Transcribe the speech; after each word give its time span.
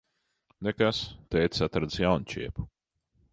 Nekas. 0.67 1.01
Tētis 1.35 1.61
atradis 1.67 1.99
jaunu 2.05 2.29
čiepu. 2.35 2.67